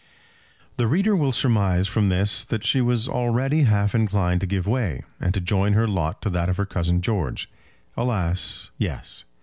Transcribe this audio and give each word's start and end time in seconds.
The 0.77 0.87
reader 0.87 1.15
will 1.15 1.31
surmise 1.31 1.87
from 1.87 2.09
this 2.09 2.43
that 2.45 2.63
she 2.63 2.81
was 2.81 3.07
already 3.07 3.65
half 3.65 3.93
inclined 3.93 4.41
to 4.41 4.47
give 4.47 4.65
way, 4.65 5.03
and 5.19 5.31
to 5.35 5.39
join 5.39 5.73
her 5.73 5.87
lot 5.87 6.23
to 6.23 6.29
that 6.31 6.49
of 6.49 6.57
her 6.57 6.65
cousin 6.65 7.03
George. 7.03 7.51
Alas, 7.95 8.71
yes! 8.79 9.25